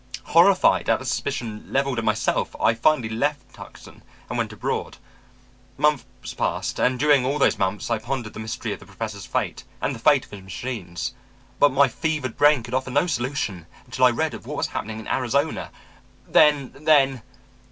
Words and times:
Horrified 0.23 0.89
at 0.89 0.97
the 0.97 1.05
suspicion 1.05 1.71
leveled 1.71 1.99
at 1.99 2.03
myself, 2.03 2.55
I 2.59 2.73
finally 2.73 3.07
left 3.07 3.53
Tucson 3.53 4.01
and 4.29 4.35
went 4.39 4.51
abroad. 4.51 4.97
Months 5.77 6.33
passed; 6.33 6.79
and 6.79 6.97
during 6.97 7.23
all 7.23 7.37
those 7.37 7.59
months 7.59 7.91
I 7.91 7.99
pondered 7.99 8.33
the 8.33 8.39
mystery 8.39 8.73
of 8.73 8.79
the 8.79 8.87
Professor's 8.87 9.27
fate, 9.27 9.63
and 9.79 9.93
the 9.93 9.99
fate 9.99 10.25
of 10.25 10.31
his 10.31 10.41
machines. 10.41 11.13
But 11.59 11.71
my 11.71 11.87
fevered 11.87 12.35
brain 12.35 12.63
could 12.63 12.73
offer 12.73 12.89
no 12.89 13.05
solution 13.05 13.67
until 13.85 14.05
I 14.05 14.09
read 14.09 14.33
of 14.33 14.47
what 14.47 14.57
was 14.57 14.67
happening 14.69 14.99
in 14.99 15.07
Arizona; 15.07 15.69
then, 16.27 16.73
then...." 16.73 17.21